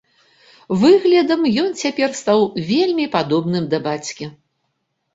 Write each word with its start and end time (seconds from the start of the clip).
Выглядам 0.83 1.41
ён 1.65 1.69
цяпер 1.83 2.09
стаў 2.23 2.39
вельмі 2.73 3.09
падобным 3.15 3.63
да 3.75 3.85
бацькі. 3.89 4.25